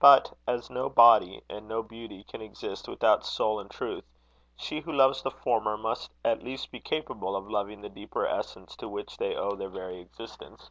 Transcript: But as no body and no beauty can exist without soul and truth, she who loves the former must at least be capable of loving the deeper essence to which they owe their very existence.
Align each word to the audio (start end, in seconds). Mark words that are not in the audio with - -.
But 0.00 0.36
as 0.44 0.70
no 0.70 0.88
body 0.90 1.44
and 1.48 1.68
no 1.68 1.84
beauty 1.84 2.24
can 2.24 2.42
exist 2.42 2.88
without 2.88 3.24
soul 3.24 3.60
and 3.60 3.70
truth, 3.70 4.04
she 4.56 4.80
who 4.80 4.92
loves 4.92 5.22
the 5.22 5.30
former 5.30 5.76
must 5.76 6.10
at 6.24 6.42
least 6.42 6.72
be 6.72 6.80
capable 6.80 7.36
of 7.36 7.48
loving 7.48 7.80
the 7.80 7.88
deeper 7.88 8.26
essence 8.26 8.74
to 8.78 8.88
which 8.88 9.18
they 9.18 9.36
owe 9.36 9.54
their 9.54 9.70
very 9.70 10.00
existence. 10.00 10.68